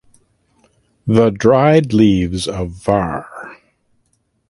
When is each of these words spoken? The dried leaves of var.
The 1.05 1.29
dried 1.29 1.93
leaves 1.93 2.47
of 2.47 2.71
var. 2.71 3.57